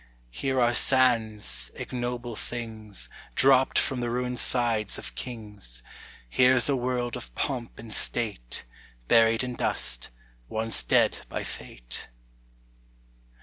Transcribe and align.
Here 0.31 0.59
are 0.59 0.73
sands, 0.73 1.69
ignoble 1.75 2.35
things, 2.35 3.07
Dropt 3.35 3.77
from 3.77 3.99
the 3.99 4.09
ruined 4.09 4.39
sides 4.39 4.97
of 4.97 5.13
kings: 5.13 5.83
Here's 6.27 6.67
a 6.67 6.75
world 6.75 7.15
of 7.15 7.35
pomp 7.35 7.77
and 7.77 7.93
state 7.93 8.65
Buried 9.07 9.43
in 9.43 9.53
dust, 9.53 10.09
once 10.49 10.81
dead 10.81 11.19
by 11.29 11.43
fate. 11.43 12.07